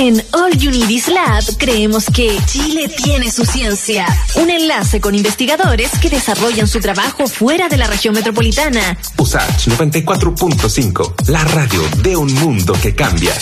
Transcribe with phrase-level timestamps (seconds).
[0.00, 0.52] En All
[0.88, 4.06] Is Lab creemos que Chile tiene su ciencia.
[4.36, 8.96] Un enlace con investigadores que desarrollan su trabajo fuera de la región metropolitana.
[9.18, 13.34] USACH 94.5, la radio de un mundo que cambia.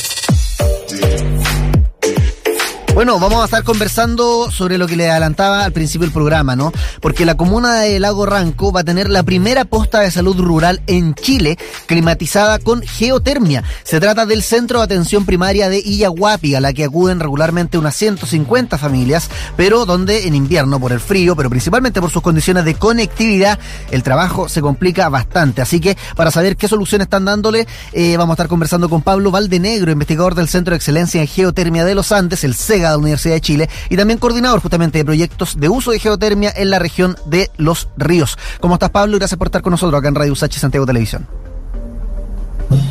[2.98, 6.72] Bueno, vamos a estar conversando sobre lo que le adelantaba al principio del programa, ¿no?
[7.00, 10.82] Porque la comuna de Lago Ranco va a tener la primera posta de salud rural
[10.88, 13.62] en Chile climatizada con geotermia.
[13.84, 17.94] Se trata del Centro de Atención Primaria de Iyaguapi, a la que acuden regularmente unas
[17.94, 22.74] 150 familias, pero donde en invierno, por el frío, pero principalmente por sus condiciones de
[22.74, 23.60] conectividad,
[23.92, 25.62] el trabajo se complica bastante.
[25.62, 29.30] Así que para saber qué soluciones están dándole, eh, vamos a estar conversando con Pablo
[29.30, 33.02] Valdenegro, investigador del Centro de Excelencia en Geotermia de los Andes, el SEGA de la
[33.02, 36.78] Universidad de Chile y también coordinador justamente de proyectos de uso de geotermia en la
[36.78, 38.38] región de Los Ríos.
[38.60, 39.18] ¿Cómo estás, Pablo?
[39.18, 41.26] Gracias por estar con nosotros acá en Radio Usachi Santiago Televisión.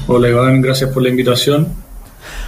[0.07, 1.67] Hola, Iván, gracias por la invitación.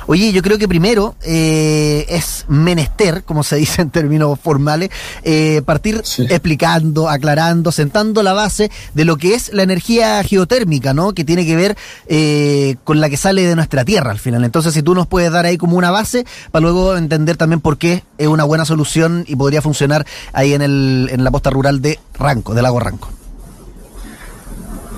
[0.07, 4.89] Oye, yo creo que primero eh, es menester, como se dice en términos formales,
[5.23, 11.13] eh, partir explicando, aclarando, sentando la base de lo que es la energía geotérmica, ¿no?
[11.13, 14.43] Que tiene que ver eh, con la que sale de nuestra tierra al final.
[14.43, 17.77] Entonces, si tú nos puedes dar ahí como una base para luego entender también por
[17.77, 21.81] qué es una buena solución y podría funcionar ahí en, el, en la posta rural
[21.81, 23.18] de Ranco, del lago Ranco.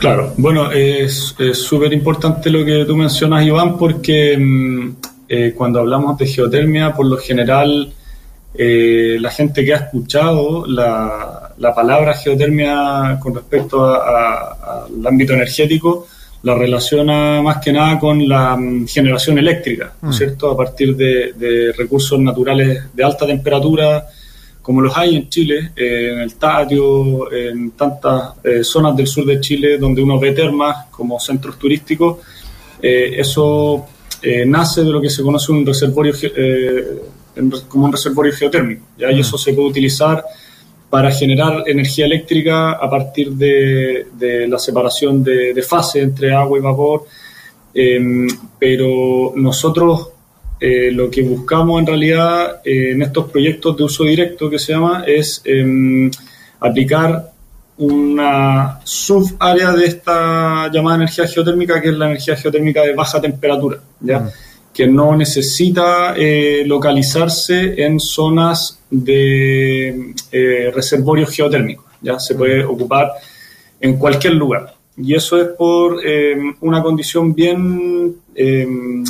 [0.02, 4.96] Claro, bueno, es súper importante lo que tú mencionas, Iván, porque mm,
[5.30, 7.94] eh, cuando hablamos de geotermia, por lo general,
[8.56, 16.08] eh, la gente que ha escuchado la, palabra geotermia con respecto al ámbito energético,
[16.42, 20.18] la relaciona más que nada con la mm, generación eléctrica, ¿no es mm.
[20.18, 20.50] cierto?
[20.50, 24.08] A partir de recursos naturales de alta temperatura,
[24.62, 29.26] como los hay en Chile, eh, en el Tatio, en tantas eh, zonas del sur
[29.26, 32.20] de Chile donde uno ve termas como centros turísticos,
[32.82, 33.86] eh, eso
[34.46, 36.14] nace de lo que se conoce un reservorio
[37.68, 39.12] como un reservorio geotérmico, ¿ya?
[39.12, 40.24] y eso se puede utilizar
[40.92, 44.06] para generar energía eléctrica a partir de,
[44.48, 47.06] la separación de, de, fase entre agua y vapor,
[48.60, 50.10] pero nosotros
[50.64, 54.74] eh, lo que buscamos en realidad eh, en estos proyectos de uso directo que se
[54.74, 56.12] llama es em,
[56.60, 57.32] aplicar
[57.80, 63.80] una subárea de esta llamada energía geotérmica, que es la energía geotérmica de baja temperatura,
[64.02, 64.20] ¿ya?
[64.20, 64.30] Mm.
[64.72, 70.14] que no necesita eh, localizarse en zonas de
[70.76, 72.70] reservorios geotérmicos, ya se puede mm.
[72.70, 73.14] ocupar
[73.80, 74.76] en cualquier lugar.
[74.96, 79.04] Y eso es por em, una condición bien em,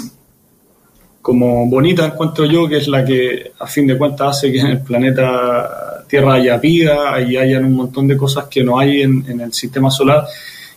[1.22, 4.68] como bonita encuentro yo, que es la que a fin de cuentas hace que en
[4.68, 9.40] el planeta Tierra haya vida y hayan un montón de cosas que no hay en,
[9.40, 10.26] el sistema solar,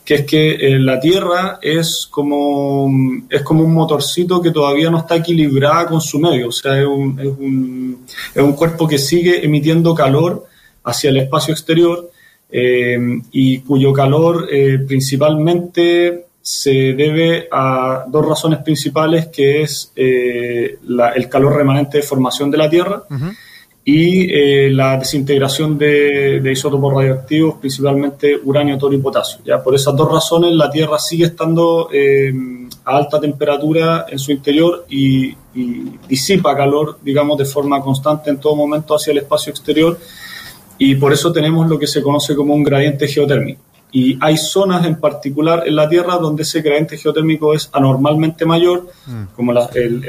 [0.05, 2.89] que es que eh, la Tierra es como,
[3.29, 6.87] es como un motorcito que todavía no está equilibrada con su medio, o sea, es
[6.87, 10.47] un, es un, es un cuerpo que sigue emitiendo calor
[10.85, 12.11] hacia el espacio exterior
[12.51, 12.99] eh,
[13.33, 20.79] y cuyo calor eh, principalmente se debe a dos razones principales, que es eh,
[21.15, 23.03] el calor remanente de formación de la Tierra
[23.83, 29.39] y eh, la desintegración de, isótopos radioactivos, principalmente uranio, torio y potasio.
[29.43, 29.63] ¿ya?
[29.63, 32.31] Por esas dos razones, la Tierra sigue estando eh,
[32.85, 38.37] a alta temperatura en su interior y, y, disipa calor, digamos, de forma constante en
[38.37, 39.99] todo momento hacia el espacio exterior
[40.77, 43.63] y por eso tenemos lo que se conoce como un gradiente geotérmico.
[43.95, 48.89] Y hay zonas en particular en la Tierra donde ese gradiente geotérmico es anormalmente mayor,
[49.07, 49.23] mm.
[49.37, 50.05] como el,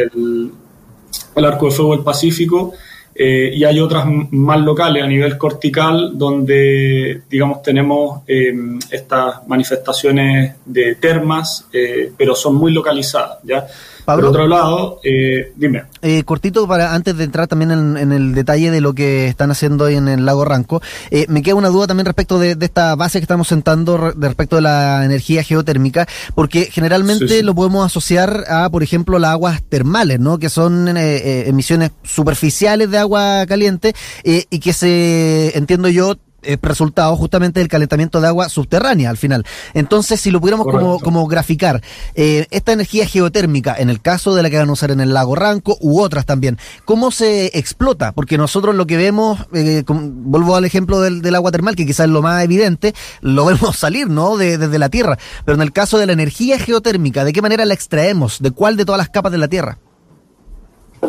[1.35, 2.73] el, arco de fuego del Pacífico,
[3.13, 10.55] eh, y hay otras más locales a nivel cortical donde, digamos, tenemos em, estas manifestaciones
[10.65, 13.67] de termas, eh, pero son muy localizadas, ¿ya?
[14.05, 15.83] Por otro lado, eh, dime.
[16.01, 19.85] Eh, cortito, para antes de entrar también en, el detalle de lo que están haciendo
[19.85, 23.19] ahí en el lago Ranco, eh, me queda una duda también respecto de, esta base
[23.19, 28.69] que estamos sentando de respecto de la energía geotérmica, porque generalmente lo podemos asociar a,
[28.69, 30.37] por ejemplo, las aguas termales, ¿no?
[30.37, 33.93] Que son emisiones superficiales de agua caliente
[34.23, 36.15] y que se, entiendo yo,
[36.45, 39.45] es resultado justamente del calentamiento de agua subterránea al final.
[39.73, 41.81] Entonces, si lo pudiéramos como, como, graficar,
[42.15, 45.13] eh, esta energía geotérmica, en el caso de la que van a usar en el
[45.13, 48.11] lago Ranco u otras también, ¿cómo se explota?
[48.11, 52.05] Porque nosotros lo que vemos, eh, vuelvo al ejemplo del, del, agua termal, que quizás
[52.05, 54.37] es lo más evidente, lo vemos salir, ¿no?
[54.37, 55.17] De, desde la Tierra.
[55.45, 58.39] Pero en el caso de la energía geotérmica, ¿de qué manera la extraemos?
[58.39, 59.79] ¿De cuál de todas las capas de la Tierra?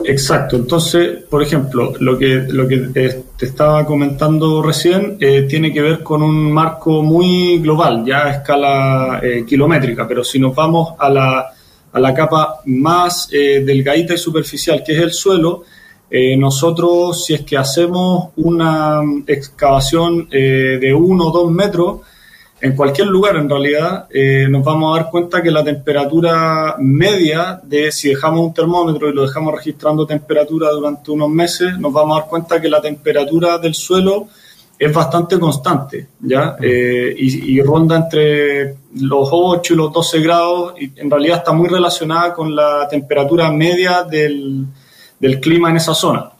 [0.04, 2.76] Exacto, entonces, por ejemplo, lo que, lo que
[3.36, 8.30] te estaba comentando recién eh, tiene que ver con un marco muy global, ya a
[8.32, 11.50] escala eh, kilométrica, pero si nos vamos a la,
[11.92, 15.64] a la capa más eh, delgadita y superficial, que es el suelo,
[16.08, 22.00] eh, nosotros, si es que hacemos una excavación eh, de uno o dos metros,
[22.60, 27.60] en cualquier lugar en realidad, eh, nos vamos a dar cuenta que la temperatura media
[27.62, 32.16] de si dejamos un termómetro y lo dejamos registrando temperatura durante unos meses, nos vamos
[32.16, 34.28] a dar cuenta que la temperatura del suelo
[34.78, 36.56] es bastante constante, ¿ya?
[36.60, 41.68] y, y, ronda entre los 8 y los 12 grados y en realidad está muy
[41.68, 44.66] relacionada con la temperatura media del,
[45.18, 46.30] del clima en esa zona.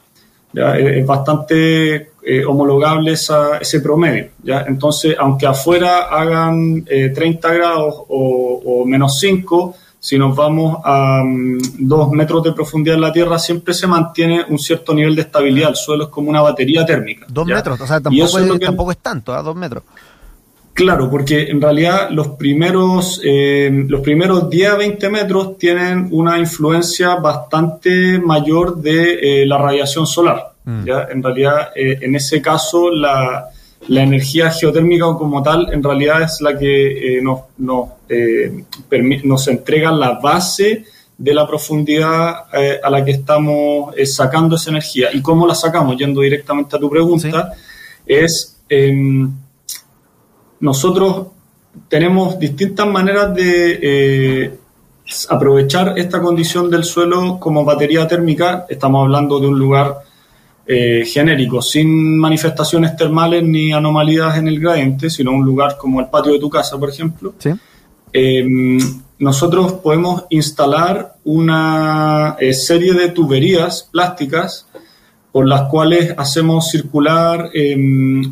[0.53, 0.77] ¿ya?
[0.77, 4.31] Es bastante eh, homologable esa, ese promedio.
[4.43, 4.65] ¿ya?
[4.67, 11.21] Entonces, aunque afuera hagan eh, 30 grados o, o, menos 5, si nos vamos a
[11.23, 15.21] um, dos metros de profundidad en la Tierra, siempre se mantiene un cierto nivel de
[15.21, 15.69] estabilidad.
[15.69, 17.25] El suelo es como una batería térmica.
[17.29, 19.43] Dos metros, o sea, tampoco, es, es, tampoco es tanto, a ¿eh?
[19.43, 19.83] dos metros.
[20.77, 26.37] Claro, porque en realidad los primeros, eh, los primeros 10 a 20 metros tienen una
[26.37, 30.51] influencia bastante mayor de eh, la radiación solar.
[30.65, 30.85] Mm.
[30.85, 31.07] ¿ya?
[31.11, 33.47] En realidad, eh, en ese caso, la,
[33.87, 37.89] la, energía geotérmica como tal, en realidad es la que nos, nos,
[39.23, 40.85] nos, entrega la base
[41.17, 42.45] de la profundidad
[42.83, 45.09] a la que estamos sacando esa energía.
[45.11, 45.97] ¿Y cómo la sacamos?
[45.97, 48.13] Yendo directamente a tu pregunta, ¿Sí?
[48.13, 49.33] es em,
[50.59, 51.27] nosotros
[51.89, 54.57] tenemos distintas maneras de eh,
[55.29, 58.65] aprovechar esta condición del suelo como batería térmica.
[58.69, 59.99] Estamos hablando de un lugar
[60.65, 66.07] eh, genérico, sin manifestaciones termales ni anomalías en el gradiente, sino un lugar como el
[66.07, 67.33] patio de tu casa, por ejemplo.
[67.37, 67.51] ¿Sí?
[68.11, 68.77] Eh,
[69.19, 74.67] nosotros podemos instalar una eh, serie de tuberías plásticas
[75.37, 77.77] por las cuales hacemos circular eh,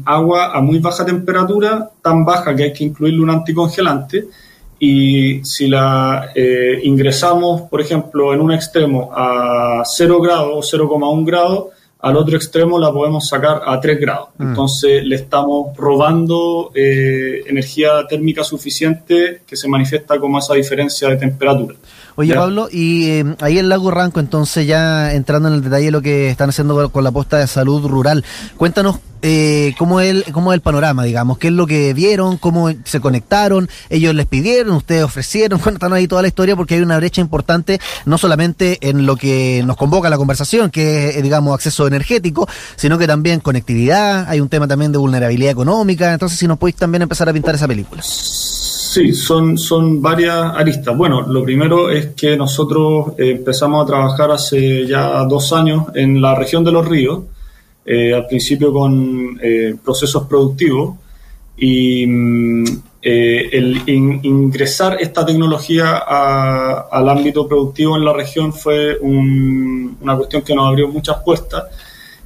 [0.05, 4.25] agua a muy baja temperatura, tan baja que hay que incluirle un anticongelante,
[4.79, 11.25] y si la eh, ingresamos, por ejemplo, en un extremo a 0 grados o 0,1
[11.27, 11.65] grados,
[11.99, 14.29] al otro extremo la podemos sacar a 3 grados.
[14.39, 14.47] Mm.
[14.47, 21.17] Entonces le estamos robando eh, energía térmica suficiente que se manifiesta como esa diferencia de
[21.17, 21.75] temperatura.
[22.17, 22.39] Oye, ¿Ya?
[22.39, 26.01] Pablo, y eh, ahí en Lago Ranco, entonces ya entrando en el detalle de lo
[26.01, 28.23] que están haciendo con la posta de salud rural,
[28.56, 32.38] cuéntanos eh, cómo, es el, cómo es el panorama, digamos, qué es lo que vieron,
[32.38, 36.81] cómo se conectaron, ellos les pidieron, ustedes ofrecieron, cuéntanos ahí toda la historia porque hay
[36.81, 41.53] una brecha importante, no solamente en lo que nos convoca la conversación, que es, digamos,
[41.53, 42.47] acceso energético,
[42.77, 46.77] sino que también conectividad, hay un tema también de vulnerabilidad económica, entonces si nos podéis
[46.77, 48.03] también empezar a pintar esa película.
[48.95, 50.95] Sí, son, son varias aristas.
[50.95, 56.21] Bueno, lo primero es que nosotros eh, empezamos a trabajar hace ya dos años en
[56.21, 57.24] la región de los ríos,
[57.86, 60.95] eh, al principio con eh, procesos productivos,
[61.57, 62.65] y mm,
[63.01, 70.41] el in, ingresar esta tecnología al ámbito productivo en la región fue un, una cuestión
[70.41, 71.65] que nos abrió muchas puertas.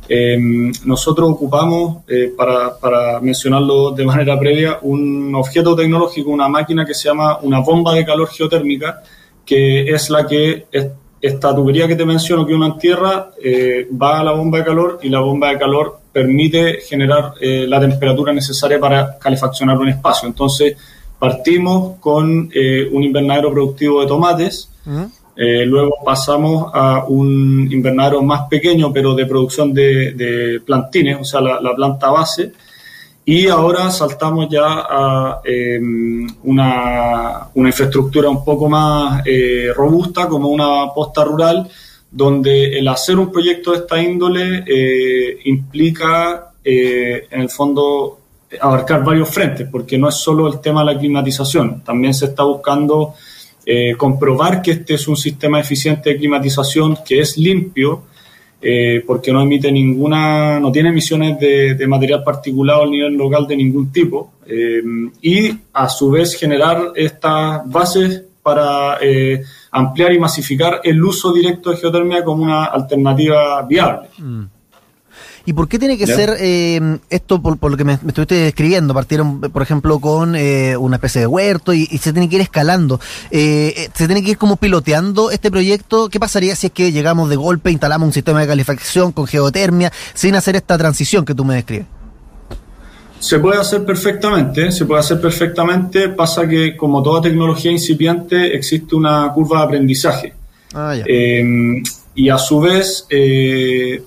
[0.10, 0.38] Eh,
[0.86, 7.10] nosotros ocupamos, eh, para, mencionarlo de manera previa, un objeto tecnológico, una máquina que se
[7.10, 9.04] llama una bomba de calor geotérmica,
[9.46, 10.88] que es la que es,
[11.22, 14.66] esta tubería que te menciono que uno en tierra eh, va a la bomba de
[14.66, 19.90] calor y la bomba de calor permite generar eh, la temperatura necesaria para calefaccionar un
[19.90, 20.28] espacio.
[20.28, 20.78] Entonces,
[21.18, 24.70] partimos con eh, un invernadero productivo de tomates.
[25.42, 31.40] Eh, luego pasamos a un invernadero más pequeño, pero de producción de, plantines, o sea,
[31.40, 32.52] la, la, planta base.
[33.24, 35.80] Y ahora saltamos ya a eh,
[36.44, 41.70] una, una, infraestructura un poco más eh, robusta, como una posta rural,
[42.12, 48.20] donde el hacer un proyecto de esta índole eh, implica, en el fondo,
[48.60, 52.44] abarcar varios frentes, porque no es solo el tema de la climatización, también se está
[52.44, 53.14] buscando
[53.72, 58.02] eh, comprobar que este es un sistema eficiente de climatización que es limpio,
[58.60, 63.46] eh, porque no emite ninguna, no tiene emisiones de, de, material particulado a nivel local
[63.46, 64.82] de ningún tipo, eh,
[65.22, 68.98] y a su vez generar estas bases para
[69.70, 74.08] ampliar y masificar el uso directo de geotermia como una alternativa viable.
[74.18, 74.46] Mm.
[75.46, 76.16] ¿Y por qué tiene que ¿Ya?
[76.16, 78.94] ser eh, esto, por, por, lo que me, me, estuviste describiendo?
[78.94, 82.42] Partieron, por ejemplo, con eh, una especie de huerto y, y, se tiene que ir
[82.42, 83.00] escalando.
[83.32, 86.10] Eh, se tiene que ir como piloteando este proyecto.
[86.10, 89.92] ¿Qué pasaría si es que llegamos de golpe, instalamos un sistema de calefacción con geotermia,
[90.14, 91.88] sin hacer esta transición que tú me describes?
[93.20, 96.10] Se puede hacer perfectamente, se puede hacer perfectamente.
[96.10, 100.34] Pasa que, como toda tecnología incipiente, existe una curva de aprendizaje.
[100.74, 101.82] Ah, eh,
[102.16, 104.02] y a su vez, eh,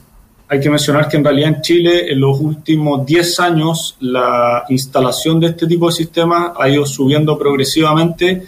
[0.52, 5.40] hay que mencionar que en realidad en Chile en los últimos 10 años la instalación
[5.40, 8.42] de este tipo de sistemas ha ido subiendo progresivamente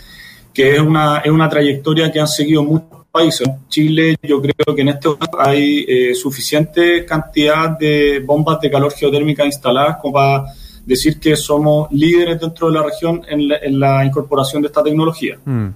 [0.53, 3.49] que es una, es una trayectoria que han seguido muchos países.
[3.49, 8.71] En Chile yo creo que en este momento hay eh, suficiente cantidad de bombas de
[8.71, 10.45] calor geotérmica instaladas como para
[10.85, 15.39] decir que somos líderes dentro de la región en la, incorporación de esta tecnología.
[15.43, 15.69] Mm.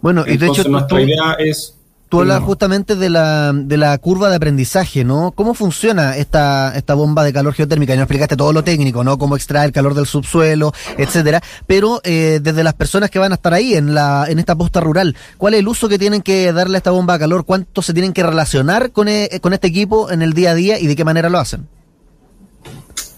[0.00, 1.78] Bueno, y de hecho nuestra idea es
[2.12, 5.32] Tú hablas justamente de la, de la curva de aprendizaje, ¿no?
[5.34, 7.94] ¿Cómo funciona esta, esta bomba de calor geotérmica?
[7.94, 9.16] Ya nos explicaste todo lo técnico, ¿no?
[9.16, 11.40] Cómo extrae el calor del subsuelo, etcétera.
[11.66, 14.78] Pero eh, desde las personas que van a estar ahí en, la, en esta posta
[14.78, 17.46] rural, ¿cuál es el uso que tienen que darle a esta bomba de calor?
[17.46, 20.78] ¿Cuánto se tienen que relacionar con, eh, con este equipo en el día a día
[20.78, 21.66] y de qué manera lo hacen?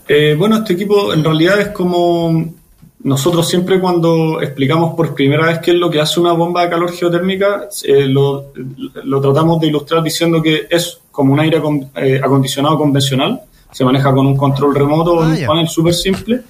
[0.06, 2.54] Eh, bueno, este equipo en realidad es como
[3.04, 6.70] nosotros siempre cuando explicamos por primera vez qué es lo que hace una bomba de
[6.70, 8.46] calor geotérmica, eh, lo,
[9.20, 11.60] tratamos de ilustrar diciendo que es como un aire
[11.96, 16.40] eh, acondicionado convencional, se maneja con un control remoto o un ah, panel súper simple.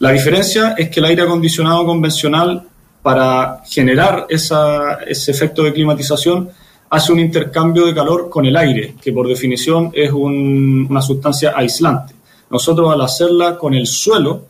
[0.00, 2.64] La diferencia es que el aire acondicionado convencional,
[3.00, 6.50] para generar ese efecto de climatización,
[6.90, 12.12] hace un intercambio de calor con el aire, que por definición es una sustancia aislante.
[12.50, 14.46] Nosotros al hacerla con el suelo,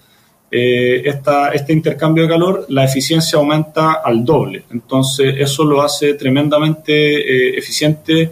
[0.55, 1.03] eh,
[1.55, 4.65] este intercambio de calor, la eficiencia aumenta al doble.
[4.71, 8.31] Entonces, eso lo hace tremendamente eh, eficiente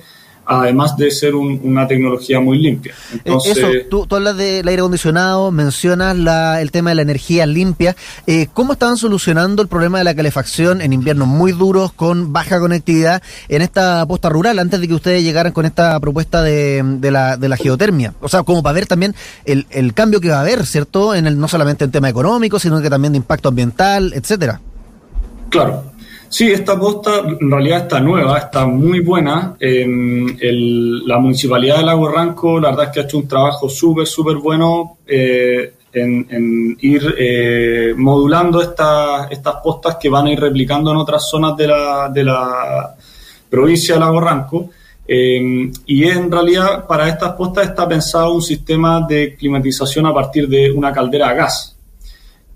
[0.50, 2.92] además de ser una tecnología muy limpia.
[2.92, 6.16] Eh, Entonces, Eso, tú, hablas del aire acondicionado, mencionas
[6.60, 7.94] el tema de la energía limpia.
[8.26, 12.58] Eh, ¿Cómo estaban solucionando el problema de la calefacción en inviernos muy duros, con baja
[12.58, 17.36] conectividad, en esta posta rural, antes de que ustedes llegaran con esta propuesta de, la,
[17.36, 18.14] de la geotermia?
[18.20, 19.14] O sea, como para ver también
[19.44, 21.14] el, el cambio que va a haber, ¿cierto?
[21.14, 24.60] En el, no solamente en tema económico, sino que también de impacto ambiental, etcétera.
[25.50, 25.82] Claro,
[26.30, 29.56] Sí, esta posta en realidad está nueva, está muy buena.
[29.58, 34.36] la Municipalidad de Lago Ranco, la verdad es que ha hecho un trabajo súper, súper
[34.36, 41.28] bueno eh, en, ir eh, modulando estas postas que van a ir replicando en otras
[41.28, 42.94] zonas de la, de la
[43.50, 44.70] provincia de Lago Ranco.
[45.08, 50.48] Eh, y en realidad para estas postas está pensado un sistema de climatización a partir
[50.48, 51.76] de una caldera a gas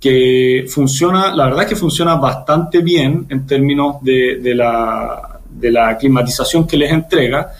[0.05, 5.71] que funciona, la verdad es que funciona bastante bien en términos de, de, la, de
[5.71, 7.51] la climatización que les entrega,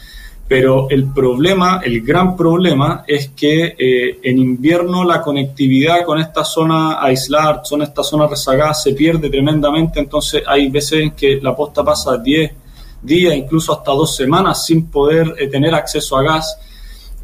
[0.47, 6.45] pero el problema, el gran problema es que eh, en invierno la conectividad con esta
[6.45, 11.55] zona aislada, con esta zona rezagada, se pierde tremendamente, entonces hay veces en que la
[11.55, 12.51] posta pasa 10
[13.01, 16.59] días, incluso hasta dos semanas sin poder eh, tener acceso a gas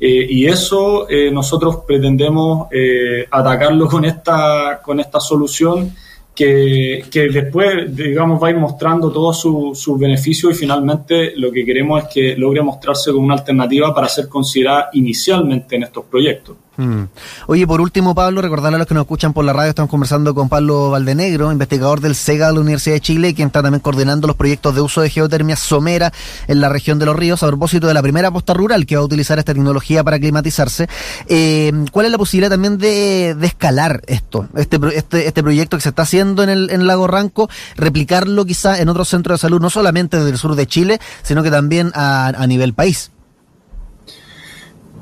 [0.04, 5.96] eh, y eso eh, nosotros pretendemos eh, atacarlo con esta, con esta solución
[6.34, 11.52] que, que, después, digamos, va a ir mostrando todos sus su beneficios y finalmente lo
[11.52, 16.06] que queremos es que logre mostrarse como una alternativa para ser considerada inicialmente en estos
[16.06, 16.58] proyectos.
[16.78, 17.04] Mm.
[17.48, 20.34] Oye, por último, Pablo, recordarle a los que nos escuchan por la radio, estamos conversando
[20.34, 24.26] con Pablo Valdenegro, investigador del SEGA de la Universidad de Chile, quien está también coordinando
[24.28, 26.14] los proyectos de uso de geotermia somera
[26.48, 29.02] en la región de los ríos, a propósito de la primera posta rural que va
[29.02, 30.88] a utilizar esta tecnología para climatizarse.
[31.28, 35.90] Eh, ¿Cuál es la posibilidad también de, escalar esto, este, este, este, proyecto que se
[35.90, 40.24] está haciendo en el, Lago Ranco, replicarlo quizá en otros centros de salud, no solamente
[40.24, 43.12] del sur de Chile, sino que también a nivel país?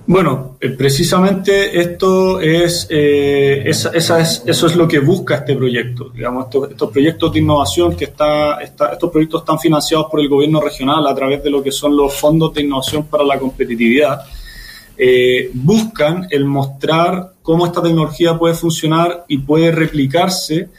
[0.09, 6.09] Bueno, eh, precisamente esto es, eh, esa, es, eso es lo que busca este proyecto.
[6.09, 11.05] Digamos, estos, proyectos de innovación que está, estos proyectos están financiados por el gobierno regional
[11.05, 14.21] a través de lo que son los fondos de innovación para la competitividad.
[14.97, 20.69] Eh, buscan el mostrar cómo esta tecnología puede funcionar y puede replicarse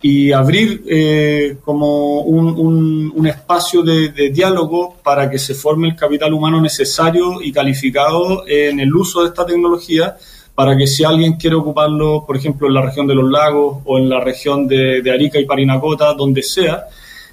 [0.00, 6.32] y abrir eh, como un, un, espacio de, diálogo para que se forme el capital
[6.32, 10.16] humano necesario y calificado en el uso de esta tecnología
[10.54, 13.98] para que si alguien quiere ocuparlo, por ejemplo, en la región de los lagos o
[13.98, 16.86] en la región de, Arica y Parinacota, donde sea,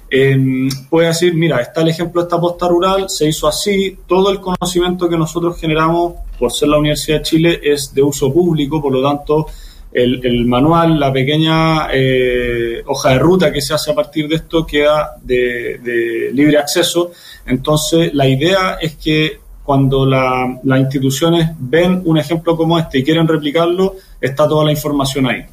[0.08, 4.30] eh, pueda decir, mira, está el ejemplo de esta posta rural, se hizo así, todo
[4.30, 8.80] el conocimiento que nosotros generamos por ser la Universidad de Chile es de uso público,
[8.80, 9.46] por lo tanto,
[9.96, 14.66] el, manual, la pequeña eh, hoja de ruta que se hace a partir de esto
[14.66, 17.12] queda de, libre acceso.
[17.46, 23.26] Entonces, la idea es que cuando las instituciones ven un ejemplo como este y quieren
[23.26, 25.44] replicarlo, está toda la información ahí.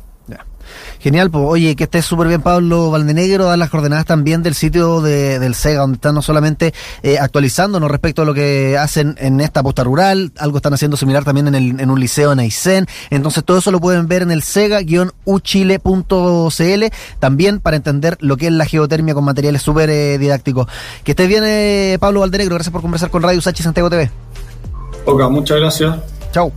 [1.00, 5.02] Genial, pues oye, que esté súper bien Pablo Valdenegro, dar las coordenadas también del sitio
[5.02, 9.42] de, del SEGA, donde están no solamente eh, actualizándonos respecto a lo que hacen en
[9.42, 12.88] esta posta rural, algo están haciendo similar también en, el, en un liceo en Aysén,
[13.10, 16.84] entonces todo eso lo pueden ver en el sega-uchile.cl,
[17.20, 20.68] también para entender lo que es la geotermia con materiales súper eh, didácticos.
[21.04, 24.10] Que estés bien eh, Pablo Valdenegro, gracias por conversar con Radio Sachi Santiago TV.
[25.06, 25.96] Ok, muchas gracias.
[26.32, 26.52] Chao.